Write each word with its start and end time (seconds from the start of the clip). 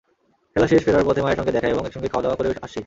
খেলা 0.55 0.67
শেষে 0.67 0.85
ফেরার 0.85 1.07
পথে 1.07 1.21
মায়ের 1.21 1.37
সঙ্গে 1.39 1.55
দেখা 1.55 1.67
এবং 1.67 1.83
একসঙ্গে 1.85 2.11
খাওয়াদাওয়া 2.11 2.37
করেও 2.37 2.53
আসছি। 2.57 2.79